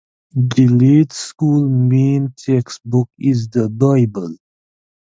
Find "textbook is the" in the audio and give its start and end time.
2.35-3.69